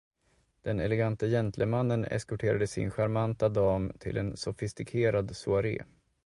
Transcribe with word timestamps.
Den 0.67 0.79
elegante 0.79 1.27
gentlemannen 1.29 2.05
eskorterade 2.05 2.67
sin 2.67 2.91
charmanta 2.91 3.49
dam 3.49 3.93
till 3.99 4.17
en 4.17 4.37
sofistikerad 4.37 5.35
soaré. 5.35 5.83